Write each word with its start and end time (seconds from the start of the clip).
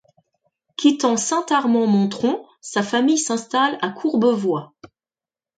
Quittant 0.77 1.15
Saint-Amand 1.15 1.85
Montrond, 1.85 2.43
sa 2.59 2.81
famille 2.81 3.19
s'installe 3.19 3.77
à 3.83 3.89
Courbevoie. 3.91 4.73